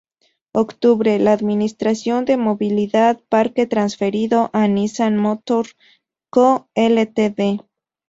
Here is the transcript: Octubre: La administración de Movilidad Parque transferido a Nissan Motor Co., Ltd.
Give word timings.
Octubre: 0.55 1.19
La 1.19 1.33
administración 1.33 2.25
de 2.25 2.35
Movilidad 2.35 3.21
Parque 3.29 3.67
transferido 3.67 4.49
a 4.51 4.67
Nissan 4.67 5.15
Motor 5.17 5.67
Co., 6.31 6.67
Ltd. 6.75 7.61